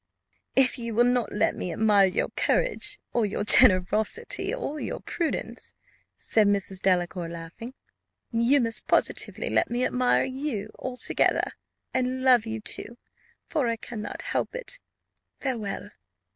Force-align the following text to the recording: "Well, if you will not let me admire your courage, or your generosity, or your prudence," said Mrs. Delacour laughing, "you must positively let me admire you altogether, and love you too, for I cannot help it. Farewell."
"Well, 0.57 0.65
if 0.65 0.79
you 0.79 0.95
will 0.95 1.03
not 1.03 1.31
let 1.31 1.55
me 1.55 1.71
admire 1.71 2.07
your 2.07 2.29
courage, 2.29 2.99
or 3.13 3.23
your 3.23 3.43
generosity, 3.43 4.51
or 4.51 4.79
your 4.79 4.99
prudence," 4.99 5.75
said 6.17 6.47
Mrs. 6.47 6.81
Delacour 6.81 7.29
laughing, 7.29 7.75
"you 8.31 8.59
must 8.59 8.87
positively 8.87 9.51
let 9.51 9.69
me 9.69 9.85
admire 9.85 10.25
you 10.25 10.71
altogether, 10.79 11.51
and 11.93 12.23
love 12.23 12.47
you 12.47 12.61
too, 12.61 12.97
for 13.47 13.67
I 13.67 13.75
cannot 13.75 14.23
help 14.23 14.55
it. 14.55 14.79
Farewell." 15.39 15.91